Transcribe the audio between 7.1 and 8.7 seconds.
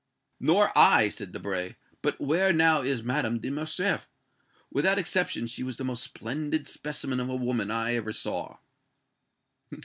of a woman I ever saw!"